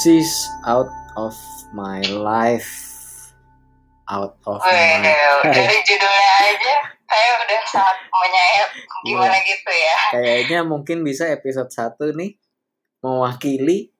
[0.00, 1.36] She's out of
[1.76, 2.72] my life.
[4.08, 5.12] Out of Wih, my
[5.52, 8.70] dari judulnya aja saya udah sangat menyayat
[9.04, 9.44] gimana Iya.
[9.44, 9.98] gitu ya.
[10.16, 12.32] Kayaknya mungkin bisa episode 1 nih
[13.04, 13.92] mewakili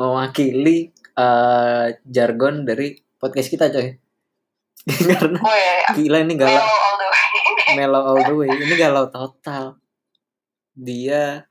[0.00, 3.92] mewakili eh, jargon dari podcast kita coy.
[5.12, 7.28] Karena Wih, gila ini galau all the way.
[7.78, 8.48] mellow all the way.
[8.48, 9.76] Ini galau total.
[10.72, 11.44] Dia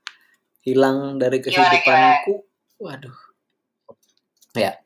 [0.66, 2.34] hilang dari Gimana, kehidupanku.
[2.82, 3.21] Waduh.
[4.52, 4.76] Ya.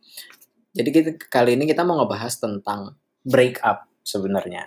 [0.77, 4.63] Jadi kita kali ini kita mau ngebahas tentang break up sebenarnya.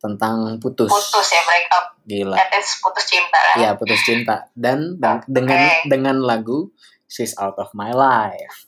[0.00, 0.90] Tentang putus.
[0.90, 1.86] Putus ya break up.
[2.04, 2.36] Gila.
[2.36, 3.38] That is putus cinta.
[3.38, 3.56] kan?
[3.56, 6.74] Ya, putus cinta dan dan- dengan dengan lagu
[7.06, 8.66] She's Out of My Life.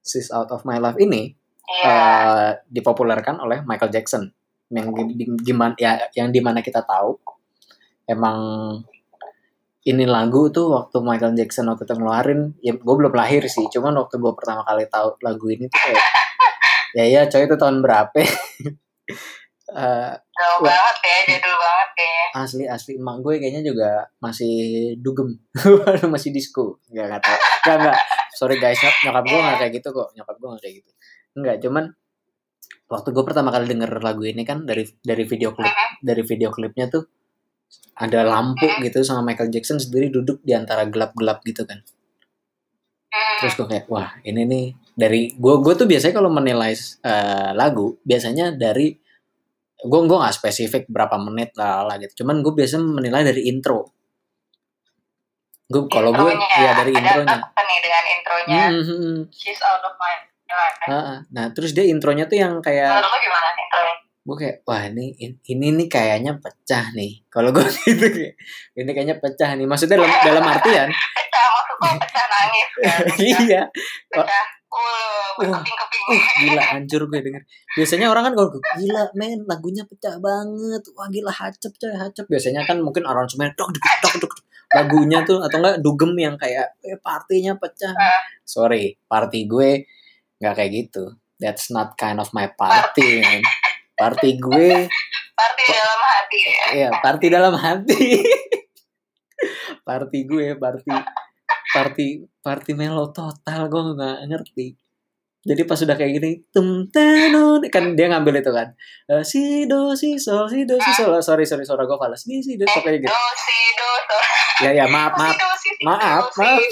[0.00, 1.34] She's Out of My Life ini
[1.70, 1.86] Iya.
[1.86, 4.30] eh, dipopulerkan oleh Michael Jackson.
[4.70, 4.86] Yang
[5.42, 7.18] gimana ya yang di mana kita tahu
[8.06, 8.38] emang
[9.82, 13.96] ini lagu tuh waktu Michael Jackson waktu itu ngeluarin ya gue belum lahir sih cuman
[13.96, 16.04] waktu gue pertama kali tahu lagu ini tuh kayak
[16.96, 18.16] ya ya coy itu tahun berapa?
[19.70, 22.26] Eh, Jauh banget ya, jadul banget kayaknya.
[22.34, 22.92] asli asli.
[22.98, 24.54] Emak gue kayaknya juga masih
[24.98, 25.38] dugem.
[26.10, 26.82] Masih disco.
[26.90, 27.38] Nggak nggak tahu.
[27.38, 27.96] Nggak nggak.
[28.34, 30.08] Sorry guys nyok- nyokap gue nggak kayak gitu kok.
[30.10, 30.90] Nyokap gue nggak kayak gitu.
[31.38, 31.84] Nggak cuman
[32.90, 36.02] waktu gue pertama kali denger lagu ini kan dari dari video klip Mhm.
[36.02, 37.06] dari video klipnya tuh
[38.00, 41.80] ada lampu gitu sama Michael Jackson sendiri duduk di antara gelap-gelap gitu kan
[43.10, 43.42] Hmm.
[43.42, 47.98] terus gue kayak wah ini nih dari gue gue tuh biasanya kalau menilai eh, lagu
[48.06, 48.94] biasanya dari
[49.82, 53.90] gue gue nggak spesifik berapa menit lah, lah gitu cuman gue biasanya menilai dari intro
[55.74, 58.62] gue kalau gue ya dari Ada intronya apa nih dengan intronya?
[58.66, 59.18] Hmm, hmm, hmm.
[59.30, 60.14] She's out of my
[60.50, 60.78] life.
[60.90, 61.18] Ah, ah.
[61.30, 63.94] nah terus dia intronya tuh yang kayak lo gimana intronya?
[64.30, 67.26] Gue kayak wah ini ini nih kayaknya pecah nih.
[67.26, 68.06] Kalau gue gitu
[68.78, 69.66] ini kayaknya pecah nih.
[69.66, 73.00] Maksudnya dalam dalam artian Pecah, maksud lo pecah nangis kan?
[73.10, 73.62] Pecah, iya.
[74.06, 74.44] Pecah.
[74.70, 75.62] Uh, Uh, uh
[76.38, 77.42] gila hancur gue denger.
[77.74, 80.82] Biasanya orang kan kalau gila men lagunya pecah banget.
[80.94, 82.22] Wah gila hacep coy hacep.
[82.30, 84.32] Biasanya kan mungkin aransemen dok dok dok dok
[84.70, 87.90] lagunya tuh atau enggak dugem yang kayak eh partinya pecah.
[88.46, 89.90] Sorry party gue
[90.38, 91.18] nggak kayak gitu.
[91.42, 93.42] That's not kind of my party man
[94.00, 94.88] party gue
[95.36, 96.64] Party dalam hati ya.
[96.76, 98.04] Iya, party dalam hati.
[99.88, 100.92] party gue, party
[101.70, 102.06] party
[102.40, 104.66] party melo total gue nggak ngerti.
[105.40, 108.68] Jadi pas udah kayak gini, tum tenon kan dia ngambil itu kan.
[109.08, 111.16] Eh, si do si sol si do si sol.
[111.16, 112.20] Oh, sorry sorry suara gue falas.
[112.20, 113.08] Si si do pokoknya gitu.
[113.08, 114.18] Do, si, do, do.
[114.68, 115.36] Ya ya maaf maaf
[115.80, 116.64] maaf maaf.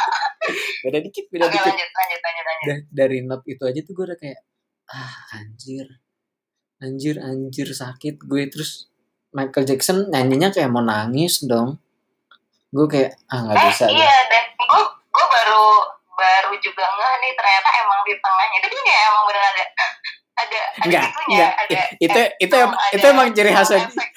[0.84, 1.72] beda dikit beda Oke dikit.
[1.72, 2.66] lanjut, lanjut, lanjut, lanjut.
[2.68, 4.44] Da- dari not itu aja tuh gue udah kayak
[4.92, 5.86] ah anjir
[6.82, 8.90] anjir anjir sakit gue terus
[9.30, 11.78] Michael Jackson nyanyinya kayak mau nangis dong
[12.68, 13.94] gue kayak ah nggak Eh, bisa deh.
[13.94, 15.64] iya, dan gue gue baru
[16.12, 19.64] baru juga ngeh nih ternyata emang di tengahnya itu dia emang bener ada
[20.34, 21.52] ada ada Enggak, enggak.
[21.54, 23.70] ada itu itu efek, em- ada itu emang ciri khas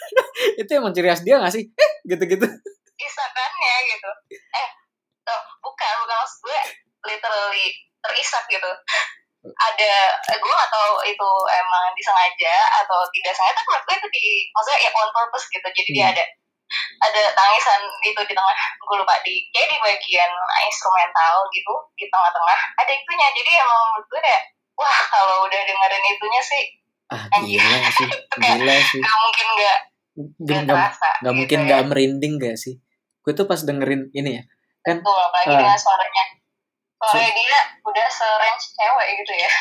[0.62, 2.48] itu emang ciri khas dia gak sih eh gitu gitu
[2.96, 4.10] isakannya gitu.
[4.32, 4.68] Eh,
[5.22, 6.60] tuh, bukan bukan maksud gue
[7.06, 7.66] literally
[8.00, 8.72] terisak gitu.
[9.46, 9.92] Ada,
[10.34, 14.26] eh, gue gak tahu itu emang disengaja atau tidak sengaja, tapi menurut gue itu di,
[14.50, 15.68] maksudnya ya on purpose gitu.
[15.70, 16.14] Jadi dia Hmm.
[16.18, 16.24] ada
[16.98, 18.50] ada tangisan itu di tengah
[18.82, 20.32] gue lupa di kayak di bagian
[20.66, 26.06] instrumental gitu di tengah-tengah ada itunya jadi emang menurut gue kayak wah kalau udah dengerin
[26.10, 26.64] itunya sih
[27.14, 29.78] ah gila sih gila sih gak mungkin gak,
[30.42, 31.86] gak, gak terasa gak mungkin gitu gak ya.
[31.86, 32.76] merinding gak sih
[33.22, 34.44] gue tuh pas dengerin ini ya
[34.82, 35.60] kan Betul, apalagi Ah.
[35.62, 36.24] dengan suaranya
[36.96, 39.52] suaranya dia udah se-range cewek gitu ya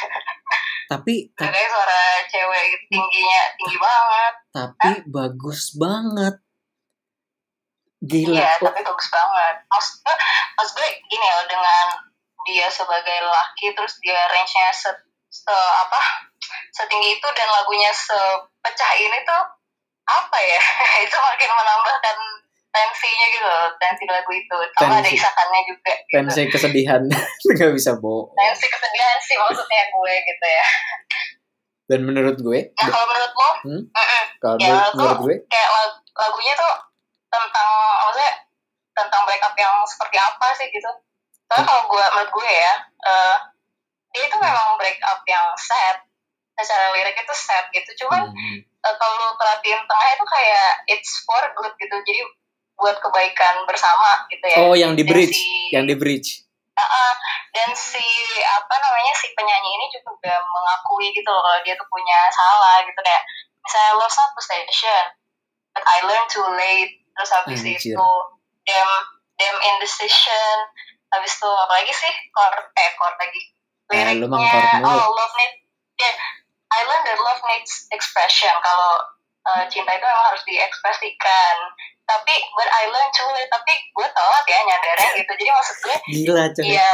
[0.92, 2.00] tapi ta- Kayak suara
[2.30, 6.34] cewek gitu, tingginya tinggi banget tapi bagus banget
[8.04, 9.64] gila Iya, tapi bagus banget.
[9.64, 10.16] Maksud gue,
[10.60, 11.86] maksud gue gini loh dengan
[12.44, 14.92] dia sebagai laki terus dia range-nya se,
[15.32, 16.28] se apa
[16.76, 19.42] setinggi itu dan lagunya sepecah ini tuh
[20.04, 20.60] apa ya?
[21.08, 22.16] itu makin menambahkan
[22.74, 24.56] tensinya gitu loh, tensi lagu itu.
[24.74, 25.92] Sama ada isakannya juga.
[25.94, 26.12] Gitu.
[26.12, 27.02] tensi kesedihan.
[27.48, 30.66] Nggak bisa bohong Tensi kesedihan sih maksudnya gue gitu ya.
[31.84, 32.60] dan menurut gue?
[32.72, 33.82] Nah kalau menurut lo, Hmm?
[34.38, 35.36] kalau Ya, menurut, menurut gue?
[35.46, 36.74] kayak lag- lagunya tuh
[37.28, 38.32] tentang maksudnya
[38.92, 40.90] tentang breakup yang seperti apa sih gitu.
[41.44, 42.72] Soalnya kalau gue menurut gue ya
[43.04, 43.36] eh,
[44.10, 46.00] dia itu memang breakup yang sad.
[46.54, 47.90] Secara lirik itu sad gitu.
[48.00, 51.96] Cuman hmm, eh, kalau perhatiin tengahnya itu kayak it's for good gitu.
[52.00, 52.20] Jadi
[52.74, 54.58] buat kebaikan bersama gitu ya.
[54.66, 56.42] Oh yang di bridge si- yang di bridge.
[56.74, 57.12] Uh-uh.
[57.54, 58.02] dan si
[58.42, 62.98] apa namanya si penyanyi ini juga mengakui gitu loh kalau dia tuh punya salah gitu.
[62.98, 63.22] Kayak
[63.62, 65.04] misalnya love's not possession
[65.70, 66.98] but I learned too late.
[67.14, 67.94] Terus habis Anjir.
[67.94, 68.08] itu
[68.66, 68.92] damn
[69.38, 70.56] damn indecision.
[71.14, 72.14] Habis itu apa lagi sih?
[72.34, 73.42] Chord eh chord lagi.
[73.94, 74.90] Eh, liriknya mulu.
[74.90, 75.52] oh love need
[76.00, 76.14] yeah,
[76.74, 78.98] I learned that love needs expression kalau
[79.44, 81.56] uh, cinta itu memang harus diekspresikan
[82.04, 85.96] tapi but I learned too late tapi gue telat ya nyadarnya gitu jadi maksud gue
[86.10, 86.64] Gila coy.
[86.70, 86.92] ya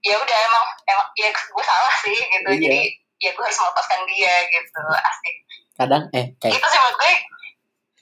[0.00, 2.60] ya udah emang emang ya gue salah sih gitu Iya.
[2.60, 2.80] jadi
[3.18, 5.34] ya gue harus melepaskan dia gitu asik
[5.74, 7.12] Kadang eh kayak itu sih menurut gue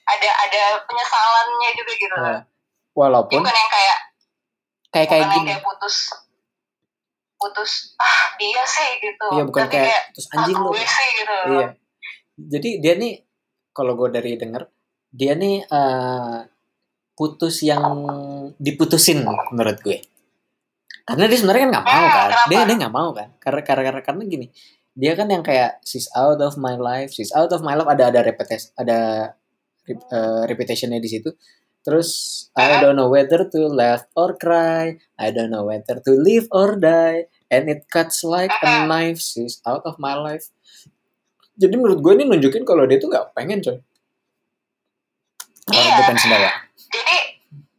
[0.03, 2.41] ada ada penyesalannya juga gitu Jadi
[2.93, 3.97] walaupun bukan yang kayak
[4.93, 5.47] kayak kayak gini.
[5.49, 5.95] kayak putus
[7.35, 10.69] putus ah dia sih gitu Iya bukan tapi kayak terus ah, anjing lu.
[10.69, 11.67] gue sih gitu Iya.
[12.35, 13.13] Jadi dia nih
[13.73, 14.63] kalau gue dari denger
[15.13, 16.37] dia nih eh,
[17.13, 17.85] putus yang
[18.57, 19.21] diputusin
[19.53, 20.01] menurut gue.
[21.03, 22.29] Karena dia sebenarnya kan nggak mau Hmm, kan.
[22.49, 23.29] Dia dia nggak mau kan.
[23.37, 24.47] Karena karena karena karena gini.
[24.93, 28.13] Dia kan yang kayak she's out of my life, she's out of my life ada
[28.13, 28.99] ada repetition ada
[29.89, 31.33] rep- eh, repetitionnya di situ.
[31.83, 32.09] Terus
[32.55, 36.79] I don't know whether to laugh or cry, I don't know whether to live or
[36.79, 40.47] die, and it cuts like a knife, she's out of my life.
[41.55, 43.77] Jadi menurut gue ini nunjukin kalau dia tuh nggak pengen coy.
[45.63, 45.95] Kalau Iya.
[45.97, 46.51] bukan sendawa.
[46.91, 47.15] jadi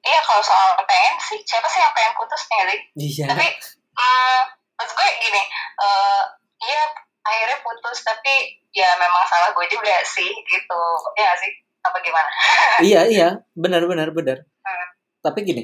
[0.03, 3.26] iya kalau soal pengen sih siapa sih yang pengen putus nih Iya.
[3.29, 4.41] tapi hmm,
[4.75, 5.43] maksud gue gini
[5.76, 6.23] eh
[6.62, 6.82] iya
[7.21, 8.35] akhirnya putus tapi
[8.71, 10.81] ya memang salah gue juga sih gitu
[11.15, 11.50] ya nggak sih
[11.81, 12.31] apa gimana
[12.88, 14.87] iya iya benar benar benar Hmm.
[15.21, 15.62] tapi gini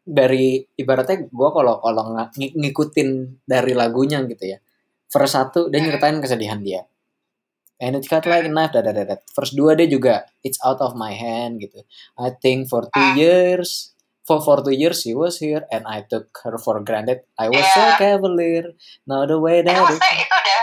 [0.00, 3.08] dari ibaratnya gue kalau kalau ng- ng- ngikutin
[3.44, 4.58] dari lagunya gitu ya
[5.06, 6.82] verse satu dia nyeritain kesedihan dia
[7.80, 9.16] and it cut like a knife da, da, da, da.
[9.32, 11.80] verse 2 dia juga it's out of my hand gitu
[12.14, 13.92] I think for two years
[14.22, 17.64] for for two years she was here and I took her for granted I was
[17.72, 17.96] so Yeah.
[17.96, 20.62] cavalier now the way that it itu udah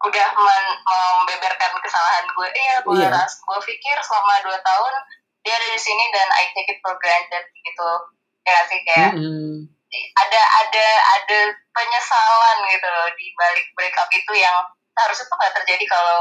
[0.00, 3.08] udah men- membeberkan kesalahan gue iya gue Iya.
[3.12, 4.92] ras gue pikir selama dua tahun
[5.40, 7.90] dia ada di sini dan I take it for granted gitu
[8.44, 9.68] ya sih kayak Mm-mm.
[9.92, 10.86] ada ada
[11.16, 11.38] ada
[11.72, 14.56] penyesalan gitu loh di balik breakup itu yang
[15.06, 16.18] harusnya tuh nggak terjadi kalau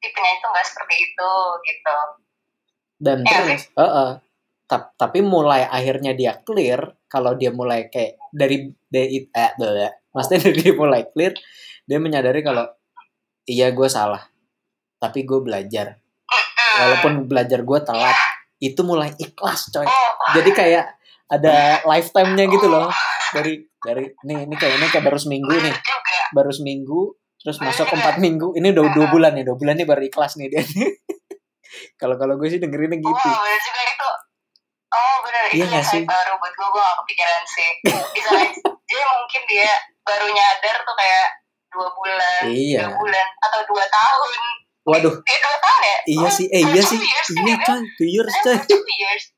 [0.00, 1.32] si penyanyi tuh nggak seperti itu
[1.64, 1.96] gitu.
[2.96, 4.10] Dan Iya terus uh-uh.
[4.66, 10.40] Ta- tapi mulai akhirnya dia clear kalau dia mulai kayak dari dari eh blah, maksudnya
[10.50, 11.32] dari dia mulai clear
[11.86, 12.66] dia menyadari kalau
[13.46, 14.26] iya gue salah.
[14.98, 16.00] Tapi gue belajar.
[16.76, 18.18] Walaupun belajar gue telat
[18.60, 19.84] itu mulai ikhlas coy.
[19.84, 20.84] Oh, jadi kayak
[21.30, 21.54] ada
[21.90, 22.88] lifetime-nya gitu loh.
[23.32, 25.76] Dari dari nih ini kayak ini kayak baru seminggu nih.
[26.34, 27.14] Baru seminggu
[27.46, 27.94] terus masuk juga.
[27.96, 30.66] empat minggu ini udah dua bulan nih dua bulan nih baru ikhlas nih dia.
[31.96, 33.08] Kalau kalau gue sih dengerinnya gitu.
[33.08, 34.10] Oh bener juga itu.
[34.88, 36.02] Oh bener Iya itu nggak sih?
[36.02, 37.70] baru buat gue gue gak kepikiran sih.
[38.10, 38.30] Bisa
[38.82, 39.70] jadi mungkin dia
[40.02, 41.26] baru nyadar tuh kayak
[41.68, 42.80] dua bulan Iya.
[42.82, 44.30] tiga bulan atau dua tahun.
[44.84, 45.14] Waduh.
[45.20, 45.98] Eh dua tahun ya?
[46.06, 48.56] Iya Oh, sih, eh iya sih, years kan iya ya, coy, two years Eh, coy.
[48.56, 49.24] for two years?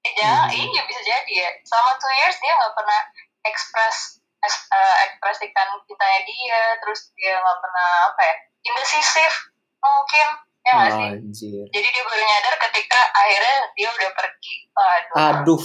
[0.00, 0.60] Eh jangan Hmm.
[0.60, 1.50] iya bisa jadi ya.
[1.62, 3.00] Selama two years dia nggak pernah
[3.42, 9.32] ekspres eh, ekspresikan cintanya dia terus dia nggak pernah apa ya indecisif
[9.78, 10.26] mungkin
[10.60, 11.64] ya nggak sih Anjir.
[11.72, 15.62] jadi dia baru nyadar ketika akhirnya dia udah pergi aduh Aduh.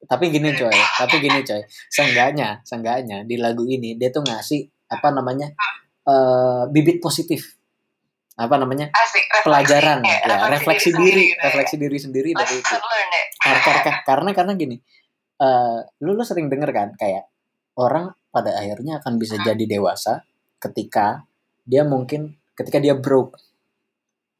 [0.00, 1.60] Tapi gini coy, tapi gini coy.
[1.86, 5.52] Seenggaknya, seenggaknya di lagu ini dia tuh ngasih apa namanya?
[6.02, 7.54] eh bibit positif.
[8.34, 8.88] Apa namanya?
[8.90, 11.44] asik refleksi, Pelajaran ya, ya, refleksi sendiri diri, gitu ya.
[11.46, 12.74] refleksi diri sendiri dari itu.
[12.74, 14.76] learned ya Karena karena, karena, karena gini.
[15.40, 17.28] eh lu lu sering denger kan kayak
[17.78, 20.22] orang pada akhirnya akan bisa jadi dewasa
[20.62, 21.26] ketika
[21.66, 23.38] dia mungkin ketika dia broke.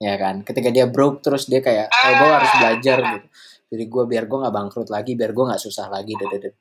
[0.00, 0.42] Ya kan?
[0.46, 3.26] Ketika dia broke terus dia kayak oh gue harus belajar gitu.
[3.70, 6.58] Jadi gue biar gue nggak bangkrut lagi biar gue nggak susah lagi dede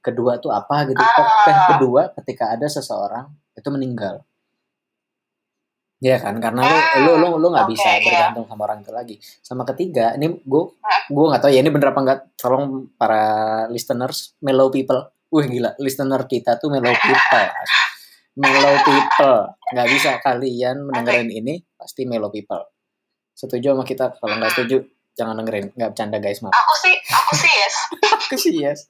[0.00, 1.00] kedua tuh apa gitu?
[1.00, 1.28] Oh,
[1.76, 4.24] kedua ketika ada seseorang itu meninggal.
[6.00, 6.40] Ya kan?
[6.40, 6.64] Karena
[7.04, 8.00] lu lu lu lu nggak Oke, bisa iya.
[8.00, 9.16] bergantung sama orang itu lagi.
[9.44, 10.62] Sama ketiga ini gue
[11.12, 13.22] gue nggak tahu ya ini bener apa enggak tolong para
[13.68, 15.74] listeners mellow people wih gila.
[15.78, 17.48] Listener kita tuh mellow people
[18.38, 19.38] mellow people.
[19.74, 22.62] Nggak bisa kalian mendengarin ini pasti mellow people.
[23.34, 24.16] Setuju sama kita?
[24.16, 24.76] Kalau nggak setuju
[25.16, 25.74] jangan dengerin.
[25.74, 26.54] Nggak bercanda guys maaf.
[26.54, 27.74] Aku sih aku sih yes.
[28.26, 28.80] Aku sih yes.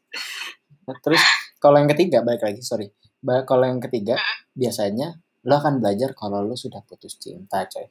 [0.85, 1.23] Nah, terus
[1.62, 2.90] kalau yang ketiga balik lagi sorry.
[3.20, 4.16] Ba- kalau yang ketiga
[4.56, 7.87] biasanya lo akan belajar kalau lo sudah putus cinta coy.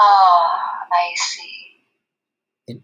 [0.00, 0.48] Oh
[0.90, 1.79] I see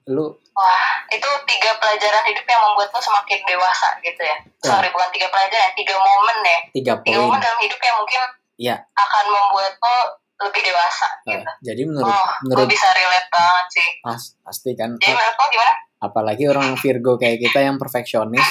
[0.09, 4.37] lo wah itu tiga pelajaran hidup yang membuat lo semakin dewasa gitu ya?
[4.59, 6.59] Sorry bukan tiga pelajaran tiga momen ya.
[6.73, 7.29] Tiga tiga poin.
[7.29, 8.21] momen dalam hidup yang mungkin
[8.57, 8.77] Iya.
[8.81, 9.97] akan membuat lo
[10.37, 11.51] lebih dewasa Nah, gitu.
[11.65, 13.89] jadi menurut oh menurut bisa relate banget sih.
[14.05, 14.91] Pas pasti kan.
[14.97, 15.73] Jadi menurut gimana?
[15.97, 18.45] Apalagi orang Virgo kayak kita yang perfeksionis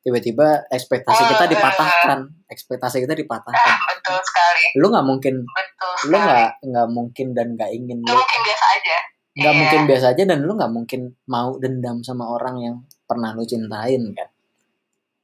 [0.00, 2.18] tiba-tiba ekspektasi Oh, kita iya, dipatahkan.
[2.46, 4.64] Ekspektasi kita ah dipatahkan betul sekali.
[4.78, 8.64] Lu nggak mungkin betul lu nggak nggak mungkin dan nggak ingin Gak lu mungkin biasa
[8.78, 8.96] aja
[9.36, 9.60] nggak Iya.
[9.60, 14.00] mungkin biasa aja dan lu nggak mungkin mau dendam sama orang yang pernah lu cintain
[14.16, 14.28] kan?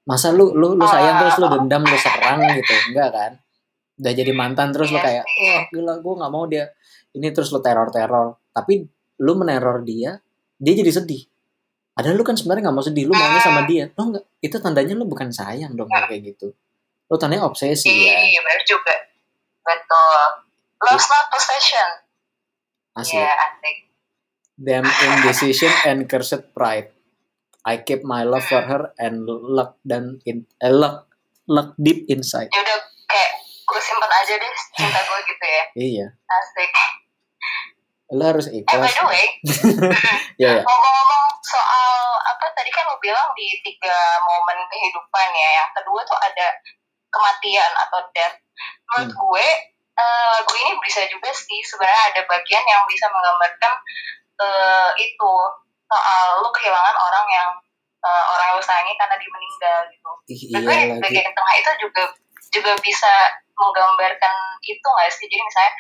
[0.05, 2.75] Masa lu lu lu sayang terus lu dendam lu serang gitu?
[2.93, 3.33] Enggak kan?
[3.97, 6.65] Udah jadi mantan terus lu Iya kayak wah gila gue nggak mau dia.
[7.17, 8.85] Ini terus lu teror teror tapi
[9.23, 10.21] lu meneror dia
[10.61, 11.25] dia jadi sedih.
[11.93, 13.89] Padahal lu kan sebenarnya nggak mau sedih lu maunya sama dia.
[13.97, 16.53] Lo enggak itu tandanya lu bukan sayang dong kayak gitu.
[17.09, 18.17] Lu tandanya obsesi ya.
[18.21, 18.95] Iya, benar juga.
[19.65, 20.21] Betul.
[20.83, 21.89] Love's not possession.
[22.93, 23.17] asli.
[23.17, 23.77] Iya, asik.
[24.55, 26.93] Damn indecision and cursed pride
[27.63, 31.07] I keep my love for her and luck dan in eh, luck
[31.45, 33.31] luck deep inside Ya udah kayak
[33.63, 35.65] gue simpen aja deh cinta gue gitu ya.
[35.75, 36.73] iya Asik.
[38.11, 39.25] lu harus Eh, by ikhlas the way,
[40.43, 45.51] ya ya ngomong-ngomong soal apa tadi kan lo bilang di tiga momen kehidupan ya.
[45.57, 46.47] Yang kedua tuh ada
[47.09, 48.37] kematian atau death.
[48.85, 49.17] Menurut Hmm.
[49.17, 49.47] gue
[49.93, 53.75] eh, lagu ini bisa juga sih sebenarnya ada bagian yang bisa menggambarkan
[54.41, 55.35] eh, itu
[55.93, 57.51] soal lu kehilangan orang yang
[58.01, 60.11] eh, orang yang lu sayangi karena dia meninggal gitu.
[60.33, 62.03] Iya lagi bagian tengah itu juga
[62.53, 63.13] juga bisa
[63.57, 65.27] menggambarkan itu nggak sih?
[65.29, 65.73] Jadi misalnya,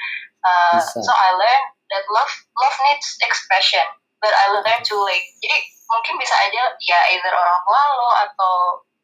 [0.45, 0.99] uh, Bisa.
[1.05, 3.85] so I learned that love love needs expression,
[4.25, 5.27] but I learned too late.
[5.45, 5.57] Jadi
[5.93, 8.55] mungkin bisa aja ya either orang tua lo atau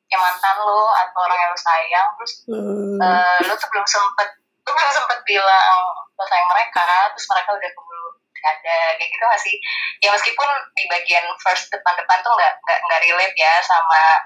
[0.09, 4.29] yang mantan lo atau orang yang lo sayang, terus uh, lo tuh belum sempet
[4.65, 5.81] lo belum sempet bilang
[6.17, 8.08] lo sayang mereka, terus mereka udah keburu
[8.45, 9.57] ada kayak gitu gak sih?
[10.03, 14.23] Ya meskipun di bagian first depan-depan tuh nggak nggak nggak relate ya sama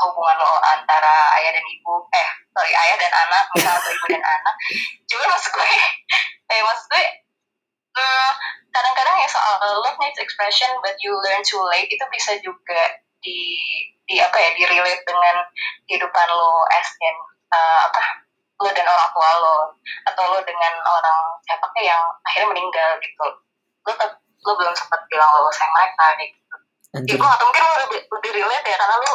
[0.00, 4.24] hubungan lo antara ayah dan ibu eh sorry ayah dan anak misalnya atau ibu dan
[4.40, 4.54] anak
[5.04, 5.68] cuma maksud gue
[6.48, 7.04] eh maksud gue
[8.00, 8.30] hmm,
[8.72, 13.60] kadang-kadang ya soal love needs expression but you learn too late itu bisa juga di
[14.08, 15.44] di apa ya di relate dengan
[15.86, 17.16] kehidupan lo as in
[17.52, 18.02] uh, apa
[18.62, 19.56] lo dan orang tua lo
[20.06, 23.26] atau lo dengan orang siapa yang akhirnya meninggal gitu.
[23.82, 23.92] Lo
[24.42, 26.56] lo belum sempat bilang lo sayang mereka gitu.
[26.92, 27.16] Ya anjir.
[27.18, 29.12] Gue atau mungkin lo lebih, lebih relate ya karena lo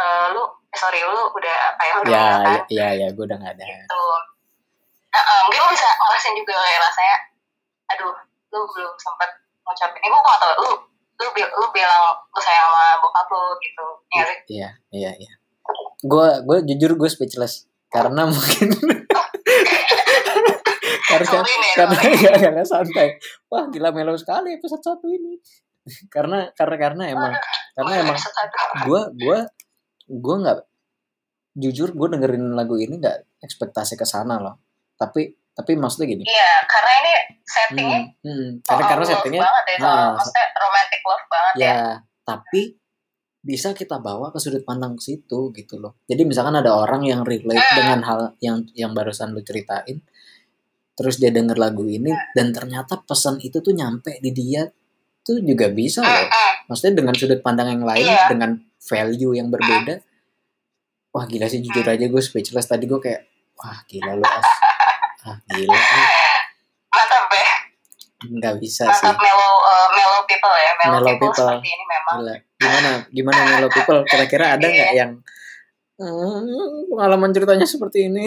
[0.00, 2.60] eh, lu eh, sorry lu udah apa ya lu udah ya kan?
[2.68, 3.64] ya ya, ya gue udah gak ada.
[3.64, 4.02] Gitu.
[5.10, 7.16] Nah, eh, mungkin lu bisa ngerasain juga kayak rasanya
[7.90, 8.12] aduh
[8.50, 9.30] lu belum sempat
[9.64, 10.00] ngucapin.
[10.02, 10.70] Ini gue gak tau lu
[11.20, 12.02] lu, bil- lu bilang
[12.32, 15.32] lu sayang sama bokap lu gitu ya iya iya iya.
[16.02, 18.68] Gue gue jujur gue speechless karena mungkin
[21.10, 23.18] karena Sorry nih, karena ya karena santai.
[23.50, 25.38] Wah gila melo sekali episode satu ini.
[26.14, 27.32] Karena karena karena emang
[27.74, 28.16] karena emang
[28.84, 29.38] gue gue
[30.06, 30.58] gue nggak
[31.56, 34.60] jujur gue dengerin lagu ini nggak ekspektasi ke sana loh.
[34.94, 36.22] Tapi tapi maksudnya gini.
[36.28, 37.12] Iya karena ini
[37.50, 41.86] settingnya hmm, hmm, karena karena settingnya banget ya nah, maksudnya romantic love banget ya, ya
[42.22, 42.60] tapi
[43.40, 45.96] bisa kita bawa ke sudut pandang ke situ gitu loh.
[46.04, 47.76] Jadi misalkan ada orang yang relate Hmm.
[47.76, 50.04] dengan hal yang yang barusan lu ceritain
[50.92, 54.68] terus dia denger lagu ini dan ternyata pesan itu tuh nyampe di dia
[55.22, 56.28] tuh juga bisa Hmm, loh.
[56.68, 58.28] maksudnya dengan sudut pandang yang lain Iya.
[58.28, 60.04] dengan value yang berbeda
[61.10, 61.94] wah gila sih jujur Hmm.
[61.94, 62.68] aja gue speechless.
[62.68, 63.24] Tadi gue kayak
[63.56, 64.44] wah gila lu as.
[65.22, 65.76] Ah gila
[66.90, 67.48] mantap ya
[68.22, 69.00] nggak bisa sih.
[69.00, 71.48] mantap mellow uh, mellow people ya mellow, Mellow people, people.
[71.50, 72.16] seperti ini memang.
[72.18, 72.36] Gila
[72.70, 72.90] gimana?
[73.10, 74.00] Gimana Melo people?
[74.06, 75.12] Kira-kira ada nggak yang
[76.00, 78.24] "Hmm, pengalaman ceritanya seperti ini?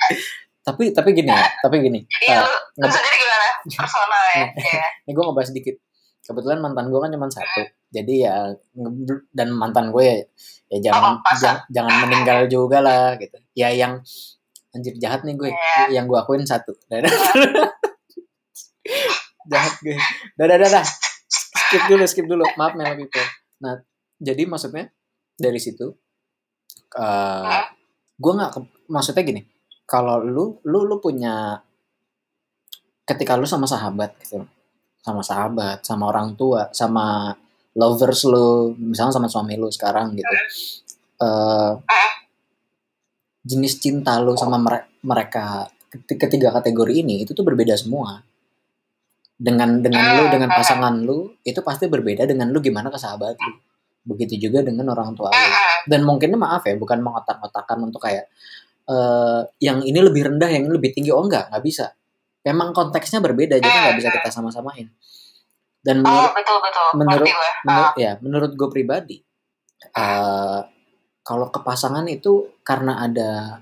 [0.62, 2.06] Tapi tapi gini ya tapi gini.
[2.22, 2.46] Iya ah,
[2.78, 3.46] lu nge- sendiri gimana?
[3.66, 4.46] Personal ya
[4.78, 5.74] ya ini gue ngebahas sedikit
[6.22, 7.62] kebetulan mantan gue kan cuma satu.
[7.90, 8.54] Jadi ya
[9.34, 10.16] dan mantan gue ya,
[10.70, 13.34] ya jangan Oh, jangan meninggal juga lah gitu.
[13.58, 14.06] Ya yang
[14.70, 15.50] anjir jahat nih gue.
[15.50, 15.98] Iya.
[15.98, 16.78] yang gue akuin satu.
[19.50, 19.98] Jahat gue.
[20.38, 20.86] Dah dah dah dah.
[21.26, 22.46] skip dulu skip dulu.
[22.54, 23.78] Maaf Melo people nah
[24.18, 24.90] jadi maksudnya
[25.34, 25.86] dari situ
[26.98, 27.62] uh,
[28.14, 28.50] gue nggak
[28.90, 29.42] maksudnya gini
[29.86, 31.58] kalau lu lu lu punya
[33.02, 34.42] ketika lu sama sahabat gitu
[35.02, 37.34] sama sahabat sama orang tua sama
[37.74, 40.30] lovers lu misalnya sama suami lu sekarang gitu
[41.22, 41.72] eh
[43.42, 48.22] jenis cinta lu sama mere- mereka keti- ketiga kategori ini itu tuh berbeda semua
[49.42, 53.52] dengan dengan lu dengan pasangan lu itu pasti berbeda dengan lu gimana ke sahabat lu.
[54.14, 55.34] Begitu juga dengan orang tua lu.
[55.34, 55.90] Mm-mm.
[55.90, 58.30] dan mungkinnya maaf ya bukan mengotak-otakan untuk kayak
[58.86, 61.10] eh yang ini lebih rendah yang ini lebih tinggi.
[61.10, 61.90] Oh enggak nggak bisa.
[62.46, 64.86] Memang konteksnya berbeda jadi nggak bisa kita sama-samain.
[65.82, 66.88] Dan oh menurut betul betul.
[66.94, 67.28] menurut-
[67.66, 69.16] menurut ya menurut gue pribadi
[69.82, 70.60] eh
[71.22, 73.58] kalau ke pasangan itu karena ada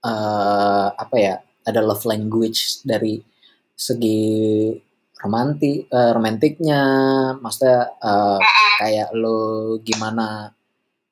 [0.00, 1.36] eh apa ya
[1.68, 3.20] ada love language dari
[3.76, 4.72] segi
[5.22, 6.82] romanti eh, romantiknya.
[7.38, 8.38] Maksudnya eh,
[8.80, 10.48] kayak lo gimana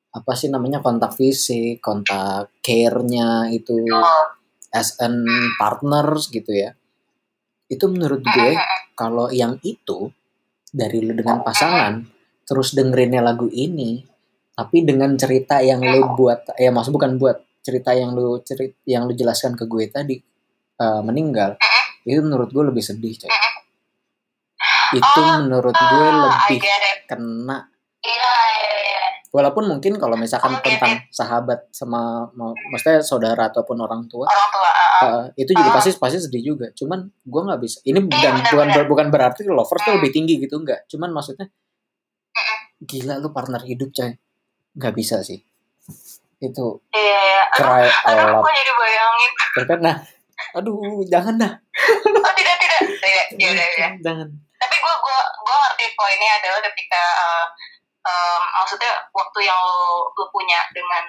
[0.08, 3.76] apa sih namanya kontak fisik kontak care-nya itu
[4.72, 5.24] as an
[5.60, 6.72] partners gitu ya.
[7.68, 8.50] Itu menurut gue
[8.96, 10.10] kalau yang itu
[10.72, 12.04] dari lu dengan pasangan
[12.44, 14.04] terus dengerinnya lagu ini
[14.56, 19.06] tapi dengan cerita yang lu buat ya maksud bukan buat cerita yang lu cerit yang
[19.06, 20.16] lu jelaskan ke gue tadi
[20.80, 21.56] eh, meninggal
[22.08, 23.30] itu menurut gue lebih sedih coy
[24.90, 26.12] itu Oh, menurut gue Ah,
[26.44, 26.58] I lebih
[27.04, 27.58] kena
[27.98, 29.04] Iya, iya, iya.
[29.28, 32.30] walaupun mungkin kalau misalkan Oh, get tentang sahabat sama
[32.64, 34.70] maksudnya saudara ataupun orang tua Orang tua.
[34.70, 35.00] ah.
[35.26, 35.76] eh, itu juga Ah.
[35.76, 38.84] pasti pasti sedih juga cuman gue nggak bisa ini bukan benar, bukan benar.
[38.86, 39.98] bukan berarti lovers tuh Hmm.
[39.98, 41.46] lebih tinggi gitu enggak cuman maksudnya
[42.80, 44.14] gila lu partner hidup coy
[44.72, 45.42] nggak bisa sih
[46.38, 47.42] itu Iya, iya.
[47.50, 49.30] Aduh, cry aduh, lot kok jadi bayangin.
[49.58, 49.96] Terus nah
[50.54, 51.52] aduh jangan dah
[52.08, 52.80] Oh, tidak, tidak.
[52.94, 53.26] Tidak,
[53.58, 53.88] ya ya.
[54.00, 57.46] jangan Tapi gue gue gue ngerti poinnya adalah ketika uh,
[58.06, 61.04] um, maksudnya waktu yang lo, lo punya dengan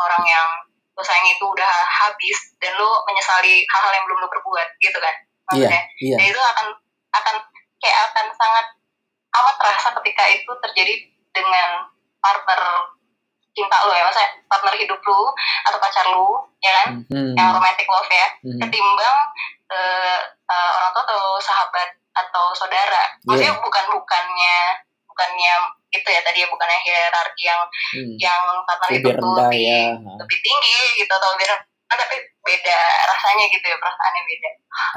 [0.00, 0.48] orang yang
[0.96, 5.12] lo sayang itu udah habis dan lo menyesali hal-hal yang belum lo perbuat gitu kan
[5.12, 6.66] iya maksudnya iya dan itu akan
[7.12, 7.36] akan
[7.84, 8.66] kayak akan sangat
[9.36, 10.94] amat terasa ketika itu terjadi
[11.36, 11.68] dengan
[12.24, 12.60] partner
[13.52, 15.36] cinta lo ya maksudnya partner hidup lo
[15.68, 17.36] atau pacar lo ya kan Mhm.
[17.36, 18.60] yang romantic love ya Mhm.
[18.64, 19.18] ketimbang
[19.66, 23.12] eh, eh, orang tua atau sahabat atau saudara.
[23.28, 24.56] Maksudnya bukan bukannya
[25.06, 25.52] bukannya
[25.88, 27.62] itu ya tadi ya bukannya hierarki yang
[27.96, 28.14] Hmm.
[28.20, 28.42] yang
[28.92, 33.64] hidup tuh rendah lebih ya lebih tinggi gitu atau lebih rendah tapi beda rasanya gitu
[33.64, 34.50] ya perasaannya beda.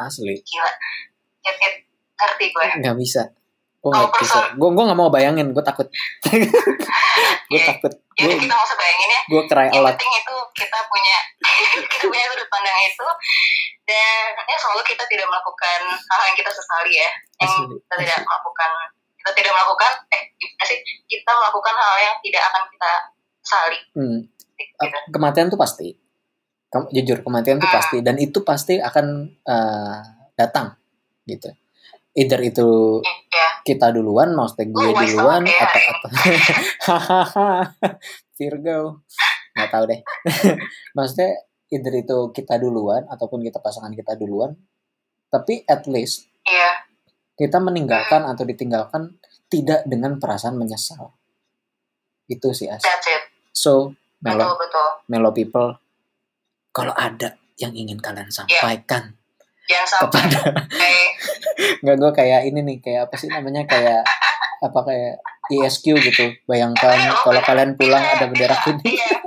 [0.03, 0.35] Asli.
[0.43, 0.71] Gila.
[1.39, 1.55] Get,
[2.19, 2.65] ngerti gue.
[2.83, 3.21] Nggak bisa
[3.79, 5.87] gue nggak bisa gue gue nggak mau bayangin gue takut
[7.49, 7.65] gue Iya.
[7.65, 11.17] takut jadi gue kita nggak usah bayangin ya gue cry yang penting itu kita punya
[11.89, 13.07] kita punya sudut pandang itu
[13.83, 17.65] dan ya selalu kita tidak melakukan hal yang kita sesali ya yang Asli.
[17.79, 18.69] kita tidak melakukan
[19.15, 22.91] kita tidak melakukan eh gimana sih kita melakukan hal yang tidak akan kita
[23.39, 24.19] sesali Hmm.
[24.53, 24.97] gitu.
[25.09, 25.87] kematian tuh pasti
[26.69, 27.75] Kem- jujur kematian tuh Ah.
[27.79, 29.05] pasti dan itu pasti akan
[29.41, 29.97] eh,
[30.35, 30.75] datang
[31.25, 31.49] gitu
[32.19, 32.99] either itu
[33.31, 36.09] ya kita duluan maksudnya gue Oh, duluan ya, atau atau
[38.39, 39.03] Virgo.
[39.53, 39.99] Nggak tahu deh.
[40.97, 41.29] Maksudnya
[41.69, 44.57] either itu kita duluan ataupun kita pasangan kita duluan
[45.29, 46.81] tapi at least iya.
[47.37, 51.13] kita meninggalkan atau ditinggalkan tidak dengan perasaan menyesal.
[52.25, 52.81] Itu sih as.
[53.53, 53.93] So
[54.25, 54.89] melo betul betul.
[55.07, 55.77] melo people
[56.73, 59.18] kalau ada yang ingin kalian sampaikan
[59.69, 60.21] jangan sampai
[61.85, 64.01] nggak gue kayak ini nih kayak apa sih namanya kayak
[64.59, 65.13] apa kayak
[65.49, 66.25] ISQ gitu.
[66.45, 68.97] Bayangkan kalau kalian pulang ada bendera kuning.
[68.97, 69.17] Iya.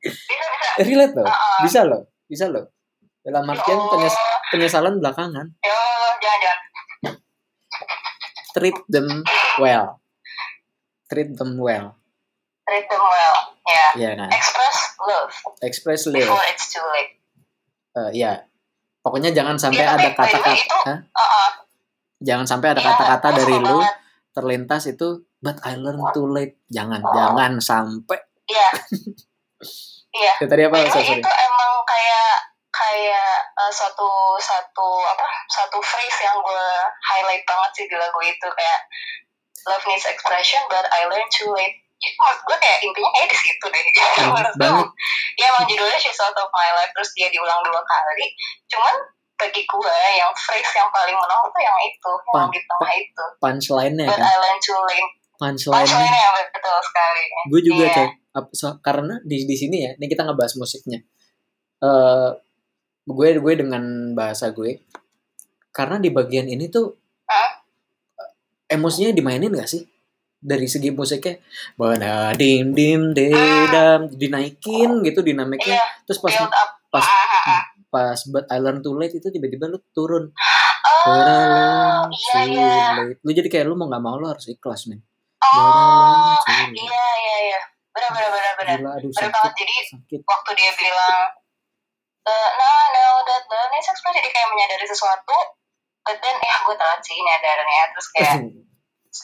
[0.00, 0.82] Bisa bisa.
[0.86, 1.26] Relate loh.
[1.60, 2.02] Bisa loh.
[2.24, 2.64] Bisa loh.
[3.20, 5.46] Dalam artian Oh, penyes- penyesalan belakangan.
[5.60, 5.78] Ya
[6.18, 6.58] jangan jangan.
[8.54, 9.06] Treat them
[9.58, 10.00] well.
[11.06, 11.94] Treat them well.
[12.64, 14.30] Treat them well ya ya kan?
[14.32, 15.32] Express love.
[15.60, 16.24] Express love.
[16.24, 17.12] Before it's too late.
[17.92, 18.47] Eh, ya
[19.08, 20.52] pokoknya jangan sampai Ya, ada kata-kata
[20.84, 20.98] Hah?
[21.16, 21.50] uh
[22.18, 23.78] jangan sampai ada kata-kata dari lu
[24.34, 26.58] terlintas itu but I learned too late.
[26.70, 28.18] Jangan jangan sampai.
[28.46, 28.68] Iya.
[30.08, 30.34] Iya.
[30.40, 30.82] Ya, tadi apa?
[30.88, 32.34] Itu emang kayak
[32.72, 36.68] kayak uh, satu satu apa satu phrase yang gue
[37.12, 38.48] highlight banget sih di lagu itu.
[38.48, 38.80] Kayak
[39.68, 43.38] love needs expression but I learned too late itu menurut gue kayak intinya kayak di
[43.38, 43.82] situ deh.
[43.88, 44.70] Gitu Banget, menurut gue
[45.38, 48.26] ya emang judulnya She's Out of My Life terus dia diulang dua kali.
[48.70, 48.94] Cuman
[49.38, 53.24] bagi gue yang phrase yang paling menonjol tuh yang itu yang di tengah itu.
[53.38, 54.26] punchline-nya but kan?
[54.26, 55.86] I learned too late punchline-nya.
[55.86, 57.22] Punchline ya betul sekali.
[57.46, 60.98] Gue juga coy Ap- so- karena di di sini ya ini kita ngebahas musiknya.
[61.78, 62.30] Eh
[63.08, 63.82] gue gue dengan
[64.12, 64.82] bahasa gue
[65.70, 66.92] karena di bagian ini tuh
[67.24, 67.62] Hah?
[68.68, 69.86] emosinya dimainin gak sih
[70.38, 71.42] dari segi musiknya
[71.74, 75.76] mana dim dim dedam dinaikin gitu dinamiknya.
[75.76, 75.84] Iya.
[76.04, 76.34] Terus pas
[76.88, 77.62] pas- Ah, ah, ah.
[77.88, 80.30] pas but I learn too late itu tiba-tiba lu turun.
[80.30, 84.86] Oh learn too iya late lu jadi kayak lu mau nggak mau lu harus ikhlas
[84.86, 85.02] men.
[85.38, 86.34] Oh,
[86.74, 87.60] iya iya iya.
[87.90, 88.76] Benar benar benar benar.
[88.76, 89.52] Gila, aduh Benar banget.
[89.54, 90.20] Jadi sakit.
[90.22, 91.18] waktu dia bilang
[92.24, 95.36] uh, no no that love is express jadi kayak menyadari sesuatu
[96.02, 98.34] but then eh gue telat sih nyadarnya terus kayak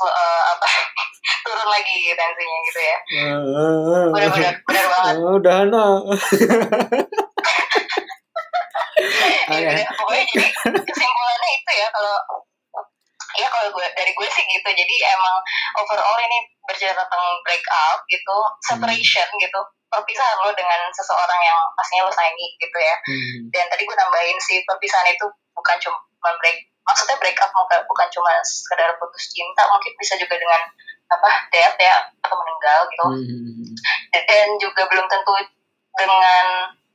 [0.02, 0.66] uh, apa
[1.46, 2.96] turun lagi tensinya gitu ya.
[4.10, 5.14] Benar benar benar banget.
[5.22, 5.86] Udah no.
[9.44, 9.60] Ya, Oke.
[9.76, 12.16] udah, pokoknya jadi kesimpulannya itu ya kalau
[13.36, 15.36] ya kalau gue dari gue sih gitu jadi emang
[15.76, 22.06] overall ini bercerita tentang break up gitu separation gitu perpisahan lo dengan seseorang yang pastinya
[22.08, 23.36] lo sayangi gitu ya Hmm.
[23.52, 25.98] dan tadi gue nambahin sih perpisahan itu bukan cuma
[26.40, 30.60] break maksudnya break up bukan, bukan cuma sekedar putus cinta mungkin bisa juga dengan
[31.04, 33.72] apa death ya atau meninggal gitu Hmm.
[34.24, 35.32] dan juga belum tentu
[35.94, 36.46] dengan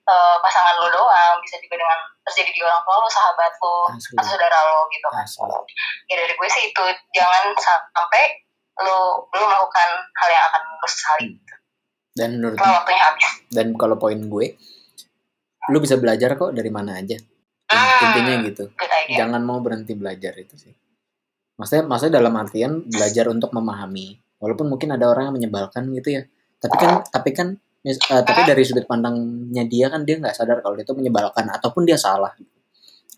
[0.10, 4.18] eh, pasangan lo doang bisa juga dengan terjadi di orang tua lo sahabat lo Asli.
[4.18, 5.46] atau saudara lo gitu Asli.
[6.10, 7.54] ya dari gue sih itu jangan
[7.94, 8.24] sampai
[8.82, 9.00] lu
[9.30, 11.28] lu melakukan hal yang akan lu sesali
[12.18, 14.48] dan menurut setelah waktunya habis dan kalau poin gue
[15.70, 17.20] lu bisa belajar kok dari mana aja
[17.70, 18.06] Hmm.
[18.10, 18.64] intinya gitu.
[18.74, 20.74] Good idea jangan mau berhenti belajar itu sih.
[21.60, 24.18] Maksudnya maksudnya dalam artian belajar untuk memahami.
[24.40, 26.22] Walaupun mungkin ada orang yang menyebalkan gitu ya.
[26.58, 27.48] Tapi kan tapi kan
[27.86, 32.00] eh, tapi dari sudut pandangnya dia kan dia nggak sadar kalau itu menyebalkan ataupun dia
[32.00, 32.34] salah.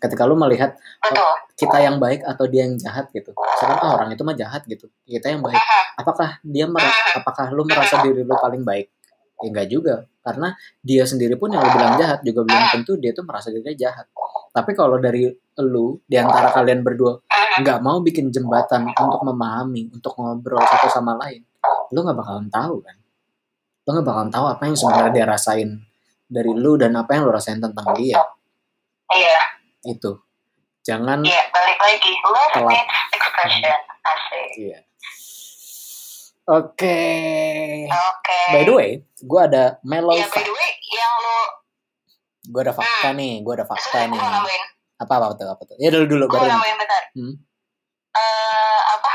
[0.02, 1.30] Ketika lu melihat betul.
[1.54, 3.30] kita yang baik atau dia yang jahat gitu.
[3.32, 4.90] Misalkan ah orang itu mah jahat gitu.
[5.06, 5.62] Kita yang baik.
[5.94, 8.90] Apakah dia mera- apakah lu merasa diri lu paling baik
[9.42, 9.94] ya enggak juga.
[10.22, 13.74] Karena dia sendiri pun yang lu bilang jahat juga belum tentu dia tuh merasa dirinya
[13.74, 14.06] jahat.
[14.54, 15.26] Tapi kalau dari
[15.58, 17.18] lu di antara kalian berdua
[17.58, 21.44] nggak mau bikin jembatan untuk memahami untuk ngobrol satu sama lain
[21.92, 22.96] lu nggak bakalan tahu kan?
[23.84, 25.70] Lu nggak bakalan tahu apa yang sebenarnya dia rasain
[26.24, 28.16] dari lu dan apa yang lu rasain tentang dia.
[29.12, 29.40] Iya.
[29.84, 30.24] Itu
[30.82, 32.12] jangan iya balik lagi.
[32.24, 32.70] Love Telat.
[32.72, 33.78] needs expression.
[34.02, 34.48] Asik.
[34.58, 34.78] Iya
[36.48, 36.98] oke.
[37.86, 38.40] Oke.
[38.50, 38.90] By the way
[39.22, 41.38] gue ada mellow ya by the way yang lu
[42.42, 44.20] gue ada fakta nih gue ada fakta gue nih.
[44.20, 44.62] nambahin.
[44.98, 47.02] Apa apa apa tuh ya dulu dulu gue nambahin bentar.
[47.14, 47.34] Hmm.
[48.12, 49.12] Eh, apa?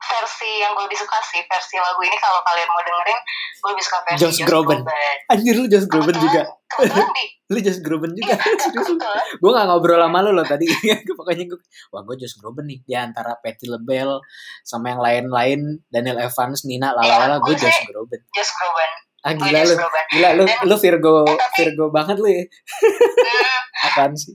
[0.00, 3.20] Versi yang gue lebih suka sih versi lagu ini kalau kalian mau dengerin
[3.62, 4.80] gue suka versi Josh Groban.
[5.26, 6.42] anjir lu Josh Groban juga.
[7.50, 8.30] Lu Josh Groban juga.
[8.30, 10.70] Iya kebetulan gue gak ngobrol sama lu loh tadi.
[11.18, 11.58] Pokoknya gue
[11.90, 12.78] wah gue Josh Groban nih.
[12.80, 14.22] Di antara Patty LaBelle
[14.62, 18.20] sama yang lain-lain Daniel Evans Nina lalala Iya, gue Josh Groban.
[18.30, 18.90] Josh Groban.
[19.20, 19.74] Ah gila lu.
[20.08, 22.44] Gila lu lu Virgo Eh, tapi- Virgo banget lu ya.
[22.46, 24.32] Hmm, apaan sih?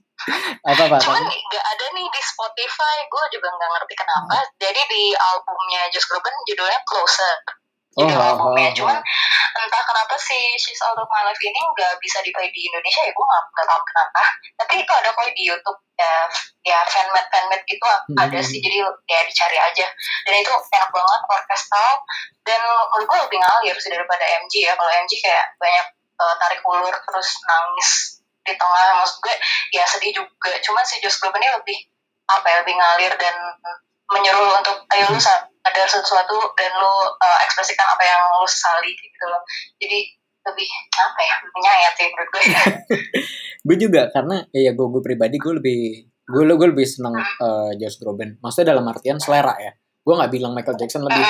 [0.61, 2.95] Apa apa, cuman nggak ada nih di Spotify.
[3.07, 4.35] Gue juga nggak ngerti kenapa.
[4.57, 7.35] Jadi di albumnya Josh Groban judulnya Closer
[7.95, 8.75] oh, judul oh, albumnya oh.
[8.75, 8.97] cuman
[9.65, 13.01] entah kenapa si She's Out of My Life ini nggak bisa di play di Indonesia
[13.07, 14.23] ya gue nggak tahu kenapa.
[14.61, 16.13] Tapi itu ada kok di YouTube ya
[16.67, 18.17] ya fanmade fanmade gitu Hmm.
[18.19, 19.87] ada sih jadi ya dicari aja.
[20.27, 21.93] Dan itu enak banget orkestral
[22.45, 24.73] dan menurut gue lebih ngalir sih daripada MG ya.
[24.75, 27.89] Kalau MG kayak banyak eh, tarik ulur terus nangis
[28.45, 29.01] di tengah.
[29.01, 29.35] Maksud gue
[29.73, 30.51] ya sedih juga.
[30.61, 31.77] Cuman si Josh Groban ini lebih
[32.25, 33.35] apa ya lebih ngalir dan
[34.09, 35.21] menyuruh untuk ayo lu
[35.65, 39.41] sadar sesuatu dan lu uh, ekspresikan apa yang lu sesali gitu loh.
[39.81, 39.99] Jadi
[40.45, 42.43] lebih apa ya lebih nyayat sih menurut gue.
[43.65, 47.97] Gue juga karena ya gue gue pribadi gue lebih gue gue lebih seneng eh, Josh
[47.97, 48.37] Groban.
[48.37, 49.73] Maksudnya dalam artian selera ya.
[50.05, 51.25] Gue nggak bilang Michael Jackson lebih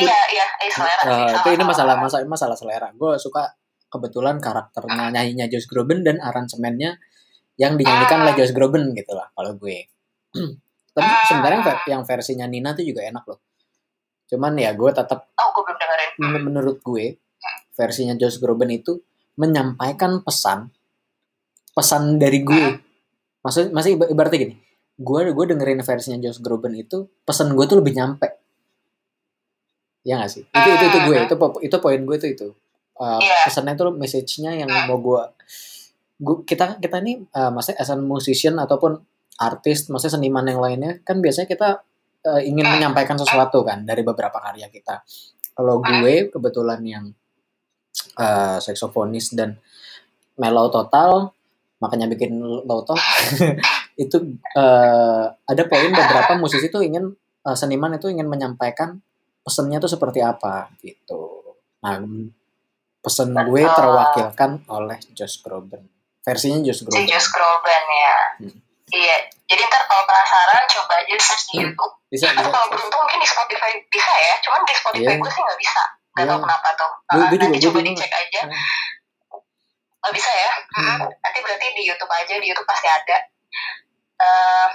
[0.00, 2.88] iya iya iya selera Eh, itu ini masalah masalah masalah selera.
[2.96, 3.52] Gue suka
[3.92, 6.96] kebetulan karakternya nyanyinya Josh Groban dan aransemennya
[7.60, 9.86] yang dinyanyikan oleh Josh Groban gitu lah kalau gue
[10.94, 13.38] tapi sebenarnya yang ver- yang versinya Nina tuh juga enak loh.
[14.24, 16.10] Cuman ya gue tetap oh gue belum dengerin.
[16.24, 17.18] men- menurut gue
[17.72, 19.02] versinya Josh Groban itu
[19.34, 20.70] menyampaikan pesan
[21.70, 22.66] pesan dari gue.
[23.40, 24.56] Maksud masih iba- ibaratnya gini
[24.94, 28.30] gue gue dengerin versinya Josh Groban itu pesan gue tuh lebih nyampe.
[30.02, 30.44] Ya gak sih?
[30.44, 32.48] Itu itu itu gue itu po- itu poin gue tuh itu.
[32.94, 33.42] Uh, Iya.
[33.42, 35.22] pesannya tuh message-nya yang mau gue
[36.14, 39.02] gue kita kita nih uh, maksudnya as a musician ataupun
[39.40, 41.68] artis maksudnya seniman yang lainnya kan biasanya kita
[42.26, 45.02] uh, ingin menyampaikan sesuatu kan dari beberapa karya kita.
[45.54, 47.04] Kalau gue kebetulan yang
[48.18, 49.58] uh, seksofonis dan
[50.34, 51.30] mellow total
[51.78, 52.96] makanya bikin talk
[54.04, 54.16] itu
[54.56, 57.12] uh, ada poin beberapa musisi tuh ingin
[57.44, 58.98] uh, seniman itu ingin menyampaikan
[59.44, 61.54] pesannya tuh seperti apa gitu.
[61.84, 62.00] Nah
[63.04, 65.84] pesan gue terwakilkan oleh Josh Groban.
[66.24, 67.04] Versinya Josh Groban.
[67.04, 68.18] Josh Groban ya.
[68.40, 68.63] Hmm.
[68.94, 71.64] Iya jadi ntar kalau penasaran coba aja search di Hmm.
[71.66, 75.18] YouTube bisa atau bisa kalau beruntung mungkin di Spotify bisa ya cuman di Spotify Iya.
[75.18, 75.82] gue sih nggak bisa
[76.14, 76.44] nggak tahu Iya.
[76.44, 77.96] kenapa tuh Gue- Uh, gue juga- nanti gue coba bingung.
[77.96, 78.54] dicek aja Hmm.
[80.00, 80.98] nggak bisa ya Hmm.
[81.00, 83.16] Nanti berarti di YouTube aja di YouTube pasti ada
[84.16, 84.68] eh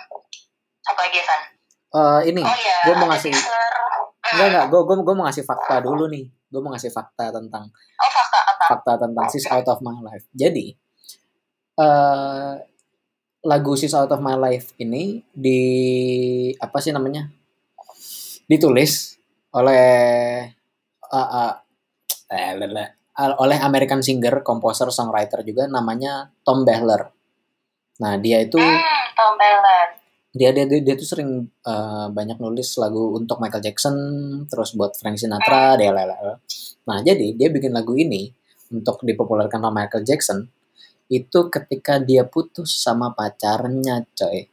[0.84, 1.42] apa lagi ya San?
[1.90, 5.80] Uh, ini Oh iya, gue mau ngasih enggak enggak gue gue gue mau ngasih fakta
[5.80, 7.66] dulu nih gue mau ngasih fakta tentang
[7.98, 8.66] Oh fakta apa?
[8.68, 10.26] fakta tentang Sis Out of My Life.
[10.32, 10.74] Jadi
[11.78, 12.54] eh
[13.46, 15.60] lagu Sis Out of My Life ini di
[16.60, 17.28] apa sih namanya?
[18.50, 19.16] Ditulis
[19.56, 19.88] oleh
[21.10, 21.54] uh, uh,
[22.30, 22.86] eh, lele,
[23.18, 27.10] uh, oleh American singer, composer, songwriter juga namanya Tom Behler.
[28.00, 29.90] Nah, dia itu Hmm, Tom Bellet.
[30.30, 33.96] dia dia dia, dia tuh sering uh, banyak nulis lagu untuk Michael Jackson
[34.46, 36.38] terus buat Frank Sinatra dia lele.
[36.86, 38.30] nah jadi dia bikin lagu ini
[38.70, 40.46] untuk dipopulerkan sama Michael Jackson
[41.10, 44.46] itu ketika dia putus sama pacarnya coy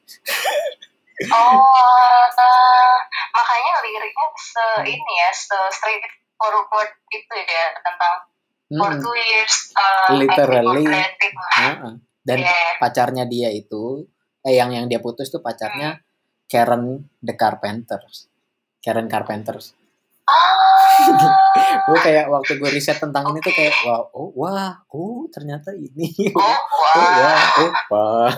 [1.33, 2.97] Oh, eh,
[3.33, 6.05] makanya liriknya se ini ya, se straight
[6.37, 8.15] forward itu ya tentang
[8.77, 9.73] for Hmm, two years.
[9.73, 10.85] Uh, Literally.
[10.85, 11.93] Heeh.
[12.27, 12.39] dan
[12.83, 14.03] pacarnya dia itu
[14.43, 16.03] eh yang yang dia putus tuh pacarnya
[16.51, 18.27] Karen the Carpenters
[18.83, 19.73] Karen Carpenters.
[21.87, 26.11] gue kayak waktu gue riset tentang ini tuh kayak wah oh wah oh ternyata ini
[26.35, 26.95] Oh, oh wah.
[26.99, 28.31] wah oh wah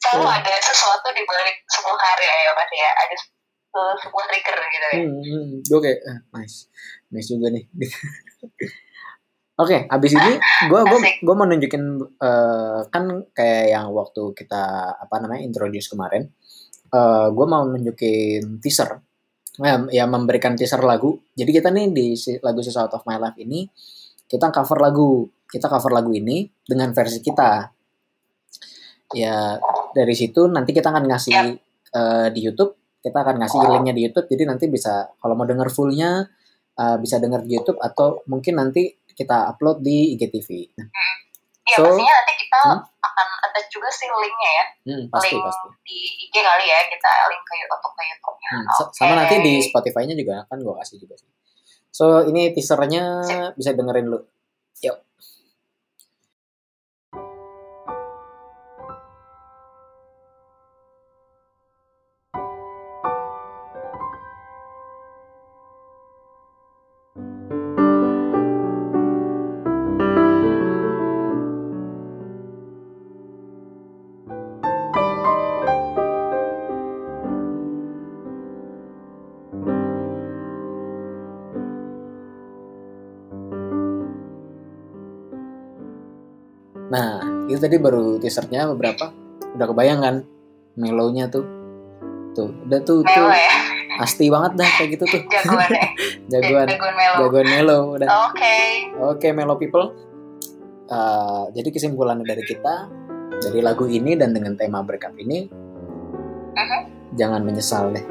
[0.00, 2.90] Selalu ada sesuatu di balik sebuah karya ya, Mas ya.
[2.94, 3.32] Ada se-
[4.04, 4.96] sebuah trigger gitu ya.
[5.00, 5.48] hmm, hmm.
[5.64, 6.68] gue kayak eh, nice
[7.10, 7.64] nice juga nih
[9.54, 10.34] Oke, abis ini
[10.66, 11.22] gue gua, Asik.
[11.22, 11.84] gua mau nunjukin
[12.18, 14.62] eh, kan kayak yang waktu kita
[14.98, 16.26] apa namanya introduce kemarin,
[16.90, 18.98] eh gue mau nunjukin teaser,
[19.62, 21.22] ya, memberikan teaser lagu.
[21.34, 23.66] Jadi kita nih di lagu Sisa Out of My Life ini
[24.26, 27.70] kita cover lagu, kita cover lagu ini dengan versi kita.
[29.14, 29.60] Ya
[29.94, 31.34] dari situ nanti kita akan ngasih
[31.94, 34.26] eh, di YouTube, kita akan ngasih linknya di YouTube.
[34.26, 36.26] Jadi nanti bisa kalau mau denger fullnya
[36.74, 40.74] eh, bisa denger di YouTube atau mungkin nanti kita upload di IGTV.
[40.82, 40.90] Nah,
[41.64, 42.80] Iya, So, pastinya nanti kita hmm?
[42.84, 44.64] akan attach juga sih linknya ya.
[44.84, 45.66] hmm, pasti link pasti.
[45.88, 45.96] di
[46.28, 48.50] IG kali ya, kita link ke untuk ke YouTube-nya.
[48.52, 48.92] Hmm, Oke.
[49.00, 51.28] Sama nanti di Spotify-nya juga kan gue kasih juga sih.
[51.88, 53.04] So ini teasernya
[53.56, 54.20] bisa dengerin lu.
[54.84, 54.96] Yuk.
[87.64, 89.08] Tadi baru teasernya beberapa.
[89.56, 90.16] Udah kebayang kan
[90.74, 91.44] melonya tuh.
[92.34, 93.52] Tuh udah tuh tuh Melo ya,
[93.96, 95.22] pasti banget dah kayak gitu tuh.
[95.24, 95.86] jagoan ya.
[96.34, 97.16] Jagoan Jagoan Melo.
[97.20, 98.08] jagoan melo udah.
[98.28, 98.56] Oke.
[99.00, 99.94] Oke Melo people.
[100.84, 102.90] Uh, jadi kesimpulannya dari kita
[103.40, 105.48] dari lagu ini dan dengan tema breakup ini
[106.52, 106.80] Mhm.
[107.14, 108.04] jangan menyesal deh.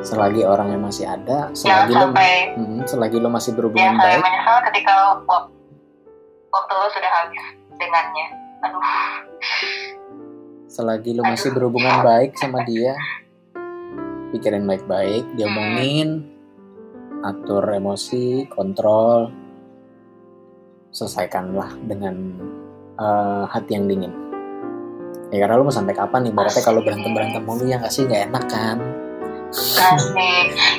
[0.00, 4.22] Selagi orangnya masih ada, Jangan selagi lo sampai Hmm, selagi lo masih berhubungan sampai baik,
[4.22, 5.52] menyesal ketika wak-
[6.48, 8.26] waktu lo sudah habis dengannya.
[8.60, 8.82] Aduh.
[10.70, 12.94] selagi lo masih berhubungan baik sama dia,
[14.30, 16.30] pikirin baik-baik, diomongin,
[17.26, 19.34] atur emosi, kontrol,
[20.94, 22.14] selesaikanlah dengan
[22.96, 24.14] eh, hati yang dingin.
[25.30, 26.32] Ya karena lo mau sampai kapan nih?
[26.34, 28.78] Berarti kalau berantem berantem mulu ya nggak sih nggak enak kan?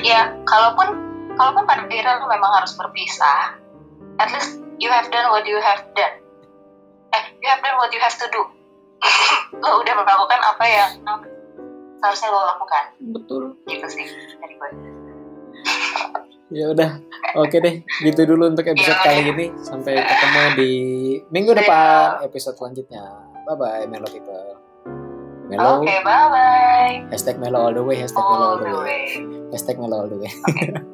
[0.04, 0.88] Ya, kalaupun
[1.36, 3.56] kalaupun pada akhirnya lo memang harus berpisah,
[4.20, 6.21] at least you have done what you have done.
[7.12, 8.42] Eh, you have done what you have to do.
[9.62, 10.90] lo udah melakukan apa yang
[12.00, 12.84] harusnya lo lakukan.
[13.12, 13.42] Betul.
[13.68, 14.06] Gitu sih
[14.38, 14.70] dari gue.
[16.52, 17.00] Ya udah,
[17.40, 19.46] oke deh, gitu dulu untuk episode Iya, kali ini.
[19.64, 20.72] Sampai ketemu di
[21.32, 23.08] minggu depan episode selanjutnya.
[23.48, 24.60] Bye bye, Melo people.
[25.48, 27.08] Melo, Oke, bye-bye.
[27.12, 29.04] hashtag Melo all the way, hashtag Melo all the way, way.
[29.52, 30.32] hashtag Melo all the way.